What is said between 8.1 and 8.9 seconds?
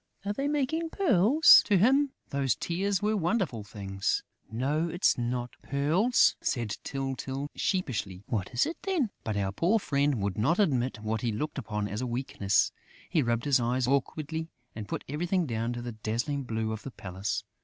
"What is it